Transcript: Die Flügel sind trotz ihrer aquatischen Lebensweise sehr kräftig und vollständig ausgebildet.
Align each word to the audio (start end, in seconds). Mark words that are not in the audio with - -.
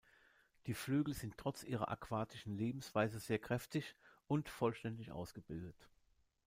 Die 0.65 0.73
Flügel 0.73 1.13
sind 1.13 1.37
trotz 1.37 1.61
ihrer 1.61 1.89
aquatischen 1.89 2.57
Lebensweise 2.57 3.19
sehr 3.19 3.37
kräftig 3.37 3.95
und 4.27 4.49
vollständig 4.49 5.11
ausgebildet. 5.11 5.87